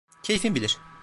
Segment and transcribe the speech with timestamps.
[0.23, 0.77] Keyfin bilir.